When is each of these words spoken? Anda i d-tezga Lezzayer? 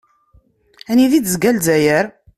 Anda 0.91 1.05
i 1.05 1.19
d-tezga 1.23 1.51
Lezzayer? 1.51 2.05